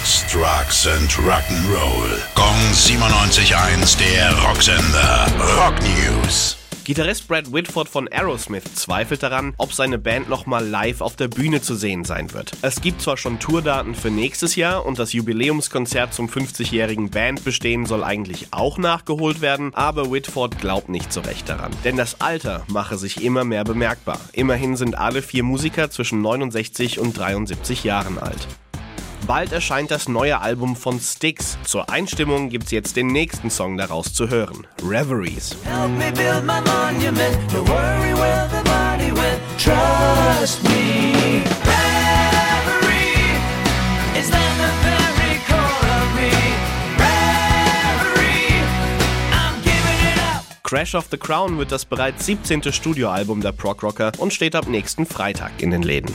Sex, 0.00 0.24
Drugs 0.32 0.86
and 0.86 1.10
Rock'n'Roll. 1.12 2.18
Gong 2.34 2.56
97.1, 2.72 3.98
der 3.98 4.32
Rocksender. 4.42 5.26
Rock 5.58 5.74
News. 5.82 6.56
Gitarrist 6.84 7.28
Brad 7.28 7.52
Whitford 7.52 7.86
von 7.86 8.08
Aerosmith 8.08 8.74
zweifelt 8.74 9.22
daran, 9.22 9.52
ob 9.58 9.74
seine 9.74 9.98
Band 9.98 10.30
nochmal 10.30 10.66
live 10.66 11.02
auf 11.02 11.16
der 11.16 11.28
Bühne 11.28 11.60
zu 11.60 11.74
sehen 11.74 12.04
sein 12.04 12.32
wird. 12.32 12.52
Es 12.62 12.80
gibt 12.80 13.02
zwar 13.02 13.18
schon 13.18 13.38
Tourdaten 13.38 13.94
für 13.94 14.10
nächstes 14.10 14.56
Jahr 14.56 14.86
und 14.86 14.98
das 14.98 15.12
Jubiläumskonzert 15.12 16.14
zum 16.14 16.28
50-jährigen 16.28 17.10
Bandbestehen 17.10 17.84
soll 17.84 18.02
eigentlich 18.02 18.48
auch 18.52 18.78
nachgeholt 18.78 19.42
werden, 19.42 19.74
aber 19.74 20.10
Whitford 20.10 20.58
glaubt 20.58 20.88
nicht 20.88 21.12
so 21.12 21.20
recht 21.20 21.48
daran. 21.48 21.72
Denn 21.84 21.98
das 21.98 22.22
Alter 22.22 22.64
mache 22.68 22.96
sich 22.96 23.22
immer 23.22 23.44
mehr 23.44 23.64
bemerkbar. 23.64 24.18
Immerhin 24.32 24.76
sind 24.76 24.96
alle 24.96 25.20
vier 25.20 25.42
Musiker 25.42 25.90
zwischen 25.90 26.22
69 26.22 26.98
und 26.98 27.18
73 27.18 27.84
Jahren 27.84 28.18
alt. 28.18 28.48
Bald 29.26 29.52
erscheint 29.52 29.90
das 29.90 30.08
neue 30.08 30.40
Album 30.40 30.76
von 30.76 30.98
Styx. 30.98 31.58
Zur 31.64 31.90
Einstimmung 31.90 32.48
gibt's 32.48 32.70
jetzt 32.70 32.96
den 32.96 33.08
nächsten 33.08 33.50
Song 33.50 33.76
daraus 33.76 34.12
zu 34.12 34.28
hören: 34.28 34.66
Reveries. 34.82 35.56
Crash 50.70 50.94
of 50.94 51.08
the 51.10 51.16
Crown 51.16 51.58
wird 51.58 51.72
das 51.72 51.84
bereits 51.84 52.26
17. 52.26 52.72
Studioalbum 52.72 53.40
der 53.40 53.50
Prog 53.50 53.82
Rocker 53.82 54.12
und 54.18 54.32
steht 54.32 54.54
ab 54.54 54.68
nächsten 54.68 55.04
Freitag 55.04 55.60
in 55.60 55.72
den 55.72 55.82
Läden. 55.82 56.14